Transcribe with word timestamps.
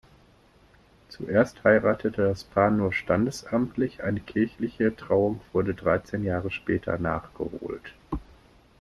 Zuerst 1.09 1.63
heiratete 1.63 2.23
das 2.23 2.43
Paar 2.43 2.71
nur 2.71 2.91
standesamtlich, 2.91 4.03
eine 4.03 4.19
kirchliche 4.19 4.95
Trauung 4.95 5.41
wurde 5.53 5.75
dreizehn 5.75 6.23
Jahre 6.23 6.49
später 6.49 6.97
nachgeholt. 6.97 7.93